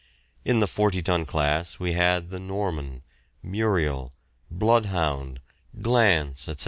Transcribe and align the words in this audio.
In 0.43 0.61
the 0.61 0.67
forty 0.67 0.99
ton 1.03 1.27
class 1.27 1.77
we 1.77 1.91
had 1.93 2.31
the 2.31 2.39
"Norman," 2.39 3.03
"Muriel," 3.43 4.11
"Bloodhound," 4.49 5.41
"Glance," 5.79 6.47
etc. 6.49 6.59